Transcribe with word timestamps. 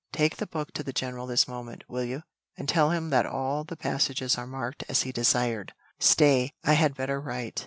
"Take 0.11 0.37
the 0.37 0.47
book 0.47 0.71
to 0.73 0.81
the 0.81 0.91
general 0.93 1.27
this 1.27 1.47
moment, 1.47 1.83
will 1.87 2.03
you, 2.03 2.23
and 2.57 2.67
tell 2.67 2.89
him 2.89 3.11
that 3.11 3.27
all 3.27 3.63
the 3.63 3.77
passages 3.77 4.35
are 4.35 4.47
marked 4.47 4.83
as 4.89 5.03
he 5.03 5.11
desired; 5.11 5.73
stay, 5.99 6.53
I 6.63 6.73
had 6.73 6.95
better 6.95 7.21
write." 7.21 7.59